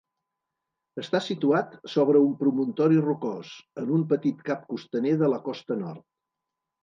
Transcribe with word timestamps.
Està 1.01 1.19
situat 1.25 1.75
sobre 1.95 2.21
un 2.27 2.31
promontori 2.39 2.97
rocós, 3.09 3.51
en 3.81 3.93
un 3.99 4.07
petit 4.13 4.41
cap 4.49 4.63
costaner 4.73 5.13
de 5.23 5.29
la 5.35 5.41
costa 5.51 5.77
nord. 5.83 6.03